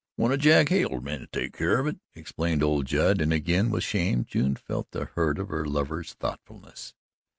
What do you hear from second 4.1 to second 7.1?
June felt the hurt of her lover's thoughtfulness.